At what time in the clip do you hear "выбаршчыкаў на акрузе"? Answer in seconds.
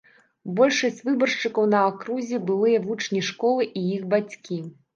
1.09-2.41